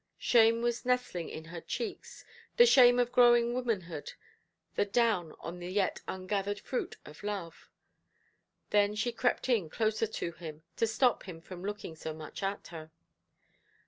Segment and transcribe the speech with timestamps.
[0.17, 2.25] Shame was nestling in her cheeks,
[2.57, 4.13] the shame of growing womanhood,
[4.73, 7.69] the down on the yet ungathered fruit of love.
[8.71, 12.69] Then she crept in closer to him, to stop him from looking so much at
[12.69, 12.89] her.